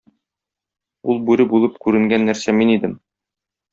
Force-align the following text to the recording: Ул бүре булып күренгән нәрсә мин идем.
Ул 1.11 1.21
бүре 1.29 1.47
булып 1.53 1.77
күренгән 1.85 2.27
нәрсә 2.31 2.57
мин 2.63 2.73
идем. 2.79 2.97